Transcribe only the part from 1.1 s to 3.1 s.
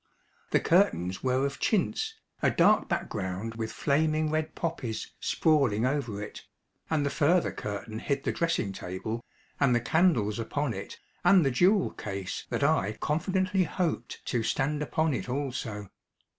were of chintz, a dark